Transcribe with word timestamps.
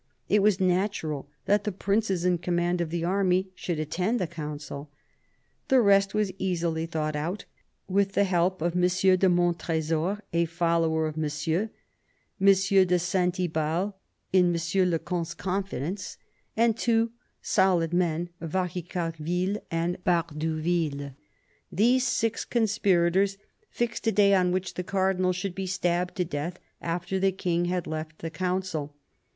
It 0.27 0.41
was 0.41 0.59
natural 0.59 1.29
that 1.45 1.63
the 1.63 1.71
princes 1.71 2.25
in 2.25 2.39
command 2.39 2.81
of 2.81 2.89
the 2.89 3.03
army 3.03 3.51
should 3.53 3.77
attend 3.77 4.19
the 4.19 4.25
council. 4.25 4.89
The 5.67 5.79
rest 5.79 6.15
was 6.15 6.31
easily 6.39 6.87
thought 6.87 7.15
out, 7.15 7.45
with 7.87 8.13
the 8.13 8.23
help 8.23 8.63
of 8.63 8.73
M. 8.73 8.81
de 8.81 8.87
Montr^sor, 8.87 10.21
a 10.33 10.45
follower 10.45 11.05
of 11.05 11.17
Monsieur, 11.17 11.69
M. 12.41 12.47
de 12.47 12.97
Saint 12.97 13.39
Ibal, 13.39 13.95
in 14.33 14.47
M. 14.55 14.89
le 14.89 14.97
Comte's 14.97 15.35
confidence, 15.35 16.17
260 16.55 16.57
CARDINAL 16.65 16.65
DE 16.65 16.65
RICHELIEU 16.65 16.65
and 16.65 16.77
two" 16.79 17.11
solid 17.55 17.93
men," 17.93 18.29
Varicarville 18.41 19.61
and 19.69 20.03
Bardouville. 20.03 21.13
These 21.71 22.07
six 22.07 22.43
conspirators 22.43 23.37
fixed 23.69 24.07
a 24.07 24.11
day 24.11 24.33
on 24.33 24.51
which 24.51 24.73
the 24.73 24.83
Cardinal 24.83 25.31
should 25.31 25.53
be 25.53 25.67
stabbed 25.67 26.15
to 26.15 26.25
death 26.25 26.57
after 26.81 27.19
the 27.19 27.31
King 27.31 27.65
had 27.65 27.85
left 27.85 28.17
the 28.17 28.31
council. 28.31 28.95